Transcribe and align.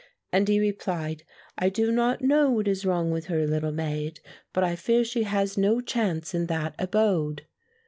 and 0.31 0.47
he 0.47 0.59
replied, 0.59 1.21
'I 1.59 1.69
do 1.69 1.91
not 1.91 2.21
know 2.23 2.49
what 2.49 2.67
is 2.67 2.87
wrong 2.87 3.11
with 3.11 3.25
her, 3.25 3.45
little 3.45 3.71
maid; 3.71 4.19
but 4.51 4.63
I 4.63 4.75
fear 4.75 5.03
she 5.05 5.25
has 5.25 5.59
no 5.59 5.79
chance 5.79 6.33
in 6.33 6.47
that 6.47 6.73
abode. 6.79 7.45